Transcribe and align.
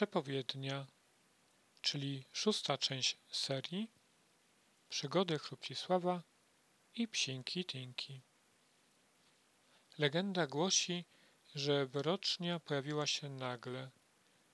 Przepowiednia, 0.00 0.86
czyli 1.80 2.24
szósta 2.32 2.78
część 2.78 3.16
serii 3.28 3.90
Przygody 4.88 5.38
Chrupcisława 5.38 6.22
i 6.94 7.08
Psinki 7.08 7.64
Tinki. 7.64 8.22
Legenda 9.98 10.46
głosi, 10.46 11.04
że 11.54 11.86
wyrocznia 11.86 12.60
pojawiła 12.60 13.06
się 13.06 13.28
nagle 13.28 13.90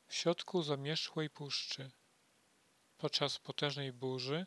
w 0.06 0.14
środku 0.14 0.62
zamierzchłej 0.62 1.30
puszczy 1.30 1.90
podczas 2.98 3.38
potężnej 3.38 3.92
burzy, 3.92 4.46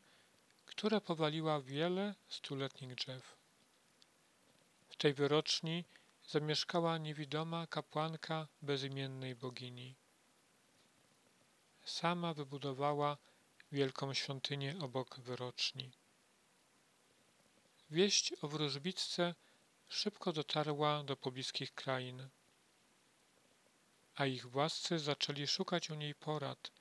która 0.65 1.01
powaliła 1.01 1.61
wiele 1.61 2.15
stuletnich 2.29 2.95
drzew. 2.95 3.37
W 4.89 4.95
tej 4.95 5.13
wyroczni 5.13 5.85
zamieszkała 6.27 6.97
niewidoma 6.97 7.67
kapłanka 7.67 8.47
bezimiennej 8.61 9.35
bogini. 9.35 9.95
Sama 11.99 12.33
wybudowała 12.33 13.17
wielką 13.71 14.13
świątynię 14.13 14.75
obok 14.81 15.19
wyroczni. 15.19 15.91
Wieść 17.89 18.33
o 18.41 18.47
wróżbitce 18.47 19.35
szybko 19.89 20.33
dotarła 20.33 21.03
do 21.03 21.17
pobliskich 21.17 21.73
krain, 21.73 22.29
a 24.15 24.25
ich 24.25 24.47
władcy 24.47 24.99
zaczęli 24.99 25.47
szukać 25.47 25.89
u 25.89 25.95
niej 25.95 26.15
porad, 26.15 26.71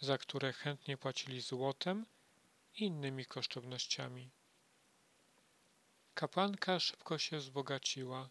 za 0.00 0.18
które 0.18 0.52
chętnie 0.52 0.96
płacili 0.96 1.40
złotem 1.40 2.06
i 2.74 2.84
innymi 2.84 3.26
kosztownościami. 3.26 4.30
Kapłanka 6.14 6.80
szybko 6.80 7.18
się 7.18 7.38
wzbogaciła 7.38 8.28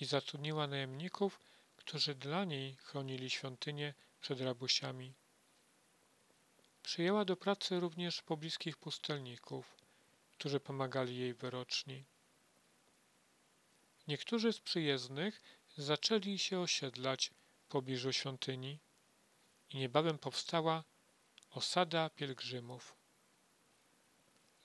i 0.00 0.04
zatrudniła 0.04 0.66
najemników, 0.66 1.40
którzy 1.76 2.14
dla 2.14 2.44
niej 2.44 2.76
chronili 2.76 3.30
świątynię 3.30 3.94
przed 4.20 4.40
rabusiami. 4.40 5.14
Przyjęła 6.84 7.24
do 7.24 7.36
pracy 7.36 7.80
również 7.80 8.22
pobliskich 8.22 8.76
pustelników, 8.76 9.76
którzy 10.32 10.60
pomagali 10.60 11.18
jej 11.18 11.34
wyroczni. 11.34 12.04
Niektórzy 14.08 14.52
z 14.52 14.60
przyjezdnych 14.60 15.42
zaczęli 15.76 16.38
się 16.38 16.60
osiedlać 16.60 17.30
w 17.58 17.66
pobliżu 17.66 18.12
świątyni 18.12 18.78
i 19.70 19.78
niebawem 19.78 20.18
powstała 20.18 20.84
osada 21.50 22.10
pielgrzymów. 22.10 22.96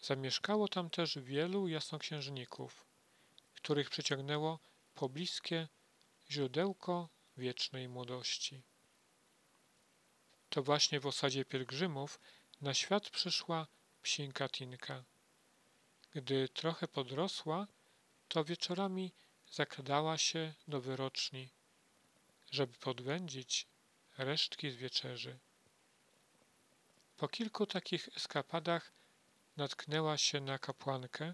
Zamieszkało 0.02 0.67
tam 0.67 0.89
też 0.89 1.19
wielu 1.19 1.67
jasnoksiężników, 1.67 2.86
których 3.55 3.89
przyciągnęło 3.89 4.59
pobliskie 4.95 5.67
źródełko 6.30 7.09
wiecznej 7.38 7.89
młodości. 7.89 8.63
To 10.50 10.64
właśnie 10.64 11.00
w 11.00 11.05
osadzie 11.05 11.45
pielgrzymów 11.45 12.19
na 12.61 12.73
świat 12.73 13.09
przyszła 13.09 13.67
psinka 14.02 14.50
Tinka. 14.50 15.03
Gdy 16.11 16.50
trochę 16.50 16.88
podrosła, 16.88 17.67
to 18.28 18.44
wieczorami 18.44 19.14
zakradała 19.52 20.17
się 20.17 20.53
do 20.67 20.81
wyroczni, 20.81 21.50
żeby 22.52 22.73
podwędzić 22.73 23.67
resztki 24.17 24.72
z 24.72 24.75
wieczerzy. 24.75 25.39
Po 27.17 27.27
kilku 27.27 27.66
takich 27.66 28.09
eskapadach 28.17 28.92
natknęła 29.58 30.17
się 30.17 30.42
na 30.42 30.59
kapłankę, 30.59 31.33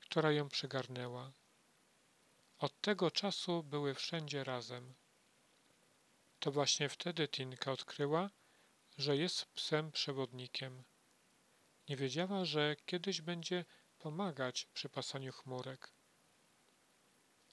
która 0.00 0.32
ją 0.32 0.48
przygarnęła. 0.48 1.32
Od 2.58 2.80
tego 2.80 3.10
czasu 3.10 3.62
były 3.62 3.94
wszędzie 3.94 4.44
razem. 4.44 4.94
To 6.40 6.52
właśnie 6.52 6.88
wtedy 6.88 7.28
Tinka 7.28 7.72
odkryła, 7.72 8.30
że 8.98 9.16
jest 9.16 9.46
psem 9.46 9.92
przewodnikiem. 9.92 10.84
Nie 11.88 11.96
wiedziała, 11.96 12.44
że 12.44 12.76
kiedyś 12.86 13.20
będzie 13.20 13.64
pomagać 13.98 14.66
przy 14.74 14.88
pasaniu 14.88 15.32
chmurek. 15.32 15.92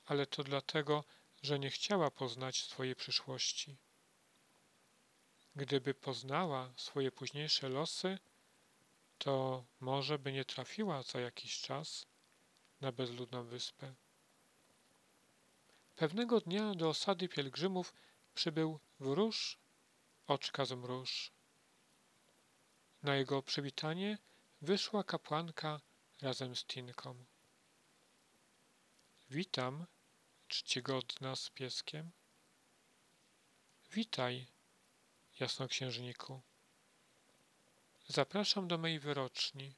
Ale 0.05 0.25
to 0.25 0.43
dlatego, 0.43 1.03
że 1.41 1.59
nie 1.59 1.69
chciała 1.69 2.11
poznać 2.11 2.63
swojej 2.63 2.95
przyszłości. 2.95 3.77
Gdyby 5.55 5.93
poznała 5.93 6.73
swoje 6.77 7.11
późniejsze 7.11 7.69
losy, 7.69 8.19
to 9.17 9.65
może 9.79 10.19
by 10.19 10.31
nie 10.31 10.45
trafiła 10.45 11.03
za 11.03 11.19
jakiś 11.19 11.61
czas 11.61 12.05
na 12.81 12.91
bezludną 12.91 13.43
wyspę. 13.43 13.93
Pewnego 15.95 16.41
dnia 16.41 16.75
do 16.75 16.89
osady 16.89 17.29
pielgrzymów 17.29 17.93
przybył 18.33 18.79
wróż 18.99 19.57
oczka 20.27 20.65
z 20.65 20.71
mróż. 20.71 21.31
Na 23.03 23.15
jego 23.15 23.43
przywitanie 23.43 24.17
wyszła 24.61 25.03
kapłanka 25.03 25.81
razem 26.21 26.55
z 26.55 26.65
Tinką. 26.65 27.25
Witam, 29.29 29.85
czcigodna 30.47 31.35
z 31.35 31.49
pieskiem. 31.49 32.11
Witaj, 33.91 34.47
jasnoksiężniku. 35.39 36.41
Zapraszam 38.07 38.67
do 38.67 38.77
mej 38.77 38.99
wyroczni. 38.99 39.75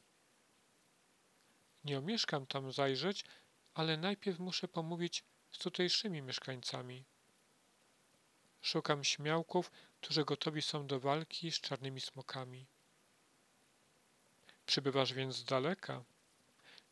Nie 1.84 1.98
omieszkam 1.98 2.48
tam 2.48 2.72
zajrzeć, 2.72 3.26
ale 3.74 3.98
najpierw 3.98 4.40
muszę 4.40 4.68
pomówić 4.68 5.24
z 5.52 5.58
tutejszymi 5.58 6.22
mieszkańcami. 6.22 7.06
Szukam 8.66 9.04
śmiałków, 9.04 9.72
którzy 10.02 10.26
gotowi 10.26 10.62
są 10.62 10.88
do 10.88 11.00
walki 11.00 11.52
z 11.52 11.60
czarnymi 11.60 12.02
smokami. 12.02 12.66
Przybywasz 14.66 15.14
więc 15.14 15.36
z 15.36 15.44
daleka. 15.44 16.04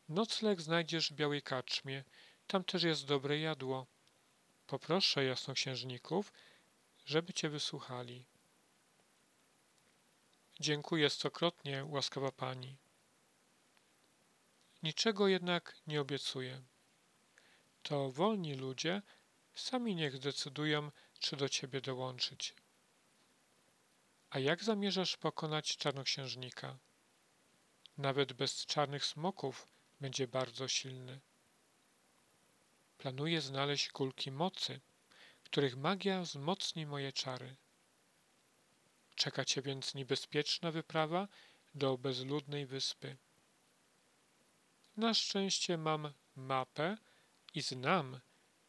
Nocleg 0.08 0.60
znajdziesz 0.60 1.10
w 1.10 1.14
Białej 1.14 1.42
Kaczmie, 1.42 2.04
tam 2.46 2.64
też 2.64 2.82
jest 2.82 3.06
dobre 3.06 3.38
jadło. 3.38 3.86
Poproszę 4.66 5.24
jasnoksiężników, 5.24 6.32
żeby 7.04 7.32
cię 7.32 7.48
wysłuchali. 7.48 8.24
Dziękuję 10.60 11.10
stokrotnie, 11.10 11.84
łaskawa 11.84 12.32
pani. 12.32 12.76
Niczego 14.82 15.28
jednak 15.28 15.76
nie 15.86 16.00
obiecuję. 16.00 16.62
To 17.82 18.10
wolni 18.10 18.54
ludzie 18.54 19.02
sami 19.54 19.94
niech 19.94 20.16
zdecydują, 20.16 20.90
czy 21.18 21.36
do 21.36 21.48
ciebie 21.48 21.80
dołączyć. 21.80 22.54
A 24.30 24.38
jak 24.38 24.64
zamierzasz 24.64 25.16
pokonać 25.16 25.76
czarnoksiężnika? 25.76 26.78
Nawet 27.98 28.32
bez 28.32 28.66
czarnych 28.66 29.04
smoków 29.04 29.68
będzie 30.00 30.28
bardzo 30.28 30.68
silny. 30.68 31.20
Planuję 32.98 33.40
znaleźć 33.40 33.88
kulki 33.88 34.30
mocy, 34.30 34.80
których 35.44 35.76
magia 35.76 36.20
wzmocni 36.22 36.86
moje 36.86 37.12
czary. 37.12 37.56
Czeka 39.14 39.44
cię 39.44 39.62
więc 39.62 39.94
niebezpieczna 39.94 40.70
wyprawa 40.70 41.28
do 41.74 41.98
bezludnej 41.98 42.66
wyspy. 42.66 43.16
Na 44.96 45.14
szczęście 45.14 45.78
mam 45.78 46.12
mapę 46.36 46.96
i 47.54 47.62
znam 47.62 48.20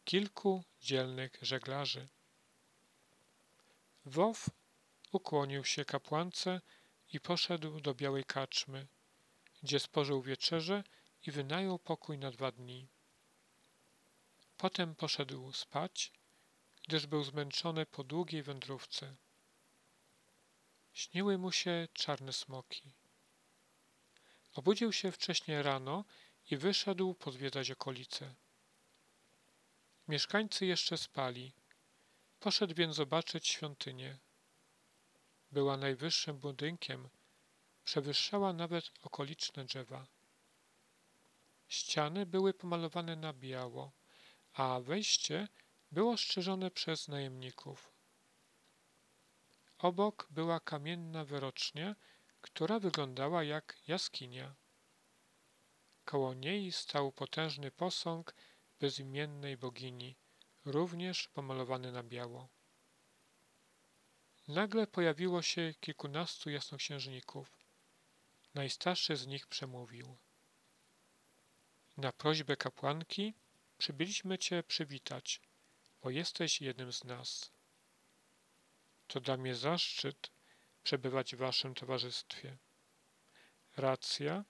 kilku 0.06 0.64
dzielnych 0.80 1.32
żeglarzy. 1.42 2.08
Wow 4.04 4.34
ukłonił 5.12 5.64
się 5.64 5.84
kapłance 5.84 6.60
i 7.12 7.20
poszedł 7.20 7.80
do 7.80 7.94
białej 7.94 8.24
kaczmy, 8.24 8.86
gdzie 9.62 9.80
spożył 9.80 10.22
wieczerze 10.22 10.84
i 11.26 11.30
wynajął 11.30 11.78
pokój 11.78 12.18
na 12.18 12.30
dwa 12.30 12.52
dni. 12.52 12.88
Potem 14.56 14.94
poszedł 14.94 15.52
spać, 15.52 16.12
gdyż 16.88 17.06
był 17.06 17.24
zmęczony 17.24 17.86
po 17.86 18.04
długiej 18.04 18.42
wędrówce. 18.42 19.16
Śniły 20.92 21.38
mu 21.38 21.52
się 21.52 21.88
czarne 21.92 22.32
smoki. 22.32 22.82
Obudził 24.54 24.92
się 24.92 25.12
wcześnie 25.12 25.62
rano 25.62 26.04
i 26.50 26.56
wyszedł 26.56 27.14
pozwiedzać 27.14 27.70
okolice. 27.70 28.34
Mieszkańcy 30.08 30.66
jeszcze 30.66 30.98
spali. 30.98 31.52
Poszedł 32.40 32.74
więc 32.74 32.96
zobaczyć 32.96 33.48
świątynię. 33.48 34.18
Była 35.52 35.76
najwyższym 35.76 36.38
budynkiem, 36.38 37.08
przewyższała 37.84 38.52
nawet 38.52 38.90
okoliczne 39.02 39.64
drzewa. 39.64 40.06
Ściany 41.68 42.26
były 42.26 42.54
pomalowane 42.54 43.16
na 43.16 43.32
biało, 43.32 43.92
a 44.52 44.80
wejście 44.80 45.48
było 45.92 46.16
strzeżone 46.16 46.70
przez 46.70 47.08
najemników. 47.08 47.92
Obok 49.78 50.26
była 50.30 50.60
kamienna 50.60 51.24
wyrocznia, 51.24 51.96
która 52.40 52.78
wyglądała 52.78 53.44
jak 53.44 53.76
jaskinia. 53.88 54.54
Koło 56.04 56.34
niej 56.34 56.72
stał 56.72 57.12
potężny 57.12 57.70
posąg 57.70 58.34
bezimiennej 58.80 59.56
bogini, 59.56 60.16
również 60.64 61.28
pomalowany 61.28 61.92
na 61.92 62.02
biało. 62.02 62.48
Nagle 64.48 64.86
pojawiło 64.86 65.42
się 65.42 65.74
kilkunastu 65.80 66.50
jasnoksiężników. 66.50 67.58
Najstarszy 68.54 69.16
z 69.16 69.26
nich 69.26 69.46
przemówił. 69.46 70.16
Na 71.96 72.12
prośbę 72.12 72.56
kapłanki 72.56 73.34
przybyliśmy 73.78 74.38
Cię 74.38 74.62
przywitać, 74.62 75.40
bo 76.02 76.10
jesteś 76.10 76.60
jednym 76.60 76.92
z 76.92 77.04
nas. 77.04 77.50
To 79.06 79.20
dla 79.20 79.36
mnie 79.36 79.54
zaszczyt 79.54 80.30
przebywać 80.82 81.34
w 81.34 81.38
Waszym 81.38 81.74
towarzystwie. 81.74 82.56
Racja, 83.76 84.44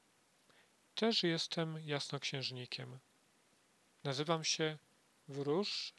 też 0.94 1.22
jestem 1.22 1.78
jasnoksiężnikiem. 1.78 2.98
Nazywam 4.06 4.44
się 4.44 4.78
Wróż, 5.28 5.94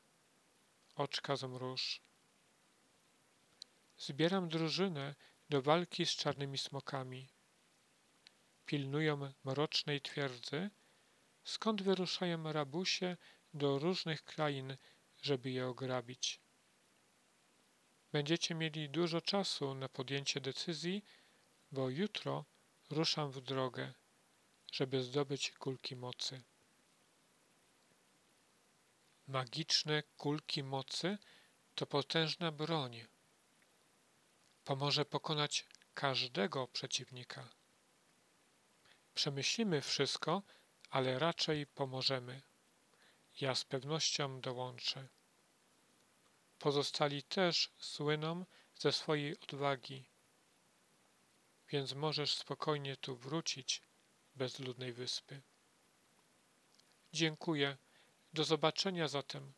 oczka 0.95 1.35
zmróż. 1.35 2.01
Zbieram 3.97 4.49
drużynę 4.49 5.15
do 5.49 5.61
walki 5.61 6.05
z 6.05 6.15
czarnymi 6.15 6.57
smokami. 6.57 7.29
Pilnują 8.65 9.33
mrocznej 9.43 10.01
twierdzy, 10.01 10.69
skąd 11.43 11.81
wyruszają 11.81 12.53
rabusie 12.53 13.17
do 13.53 13.79
różnych 13.79 14.23
krain, 14.23 14.77
żeby 15.21 15.51
je 15.51 15.67
ograbić. 15.67 16.41
Będziecie 18.11 18.55
mieli 18.55 18.89
dużo 18.89 19.21
czasu 19.21 19.75
na 19.75 19.89
podjęcie 19.89 20.41
decyzji, 20.41 21.05
bo 21.71 21.89
jutro 21.89 22.45
ruszam 22.89 23.31
w 23.31 23.41
drogę, 23.41 23.93
żeby 24.71 25.03
zdobyć 25.03 25.51
kulki 25.51 25.95
mocy. 25.95 26.43
Magiczne 29.27 30.03
kulki 30.03 30.63
mocy 30.63 31.17
to 31.75 31.85
potężna 31.85 32.51
broń. 32.51 33.05
Pomoże 34.63 35.05
pokonać 35.05 35.65
każdego 35.93 36.67
przeciwnika. 36.67 37.49
Przemyślimy 39.13 39.81
wszystko, 39.81 40.43
ale 40.89 41.19
raczej 41.19 41.67
pomożemy. 41.67 42.41
Ja 43.41 43.55
z 43.55 43.65
pewnością 43.65 44.41
dołączę. 44.41 45.07
Pozostali 46.59 47.23
też 47.23 47.71
słyną 47.77 48.45
ze 48.75 48.91
swojej 48.91 49.39
odwagi, 49.39 50.09
więc 51.69 51.93
możesz 51.93 52.33
spokojnie 52.35 52.97
tu 52.97 53.15
wrócić 53.15 53.81
bez 54.35 54.59
ludnej 54.59 54.93
wyspy. 54.93 55.41
Dziękuję. 57.13 57.77
Do 58.37 58.43
zobaczenia 58.43 59.07
zatem. 59.07 59.53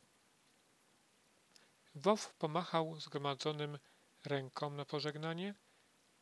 Wow 2.06 2.18
pomachał 2.38 3.00
zgromadzonym 3.00 3.80
ręką 4.26 4.70
na 4.70 4.86
pożegnanie 4.86 5.56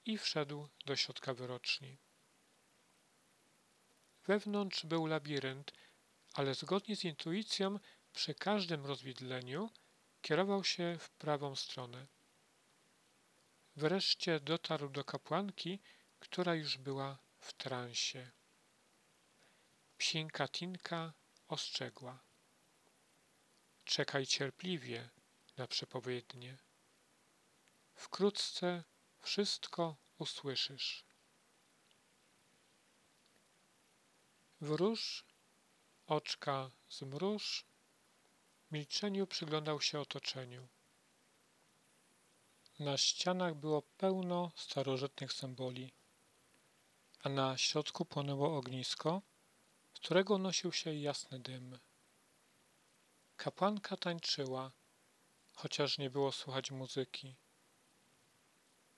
i 0.06 0.18
wszedł 0.18 0.68
do 0.86 0.96
środka 0.96 1.34
wyroczni. 1.34 1.98
Wewnątrz 4.28 4.86
był 4.86 5.06
labirynt, 5.06 5.74
ale 6.34 6.56
zgodnie 6.56 6.96
z 6.96 7.04
intuicją 7.04 7.80
przy 8.14 8.36
każdym 8.36 8.86
rozwidleniu 8.86 9.70
kierował 10.22 10.64
się 10.64 10.98
w 11.00 11.10
prawą 11.10 11.56
stronę. 11.56 12.08
Wreszcie 13.76 14.40
dotarł 14.40 14.90
do 14.90 15.04
kapłanki, 15.04 15.80
która 16.20 16.56
już 16.56 16.78
była 16.78 17.18
w 17.40 17.54
transie. 17.54 18.32
Psinka 19.98 20.48
Tinka 20.48 21.14
ostrzegła. 21.48 22.27
Czekaj 23.88 24.28
cierpliwie 24.28 25.10
na 25.58 25.68
przepowiednie. 25.68 26.58
Wkrótce 27.96 28.84
wszystko 29.20 29.96
usłyszysz. 30.18 31.06
Wróż, 34.62 35.26
oczka 36.08 36.72
zmruż, 36.90 37.66
milczeniu 38.72 39.28
przyglądał 39.28 39.82
się 39.82 40.00
otoczeniu. 40.00 40.68
Na 42.80 42.98
ścianach 42.98 43.56
było 43.56 43.82
pełno 43.82 44.52
starożytnych 44.56 45.34
symboli, 45.34 45.94
a 47.24 47.30
na 47.30 47.58
środku 47.58 48.06
płonęło 48.06 48.58
ognisko, 48.58 49.22
z 49.94 50.00
którego 50.00 50.38
nosił 50.38 50.72
się 50.72 50.94
jasny 50.94 51.40
dym. 51.40 51.80
Kapłanka 53.38 53.98
tańczyła, 53.98 54.72
chociaż 55.54 55.98
nie 55.98 56.10
było 56.10 56.32
słychać 56.32 56.72
muzyki. 56.72 57.36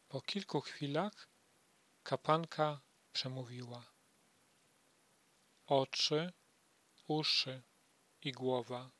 Po 0.09 0.21
kilku 0.21 0.61
chwilach 0.61 1.29
kapłanka 2.03 2.81
przemówiła. 3.13 3.91
Oczy, 5.65 6.33
uszy 7.07 7.63
i 8.21 8.31
głowa. 8.31 8.91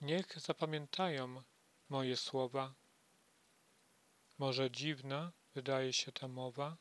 Niech 0.00 0.40
zapamiętają 0.40 1.42
moje 1.88 2.16
słowa. 2.16 2.74
Może 4.38 4.70
dziwna 4.70 5.32
wydaje 5.54 5.92
się 5.92 6.12
ta 6.12 6.28
mowa. 6.28 6.76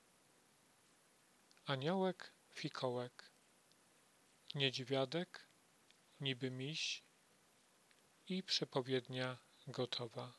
Aniołek, 1.66 2.34
fikołek, 2.54 3.32
niedźwiadek, 4.56 5.50
niby 6.20 6.52
miś 6.52 7.07
i 8.30 8.44
przepowiednia 8.44 9.38
gotowa. 9.68 10.34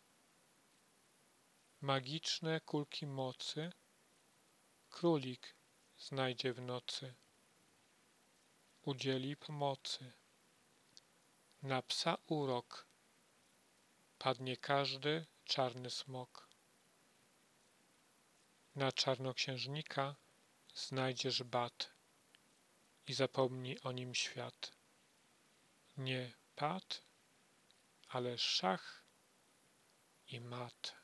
Magiczne 1.81 2.61
kulki 2.61 3.07
mocy 3.07 3.73
królik 4.91 5.55
znajdzie 5.99 6.53
w 6.53 6.61
nocy. 6.61 7.15
Udzieli 8.83 9.37
pomocy. 9.37 10.13
Na 11.63 11.83
psa 11.83 12.19
urok 12.27 12.87
padnie 14.19 14.57
każdy 14.57 15.27
czarny 15.45 15.91
smok. 15.91 16.49
Na 18.75 18.93
czarnoksiężnika 18.93 20.17
znajdziesz 20.75 21.43
bat 21.43 21.91
i 23.07 23.15
zapomni 23.15 23.81
o 23.81 23.93
nim 23.93 24.15
świat. 24.15 24.73
Nie 25.97 26.33
pad, 26.57 27.08
ale 28.09 28.39
szach 28.39 29.05
i 30.27 30.41
mat. 30.41 30.98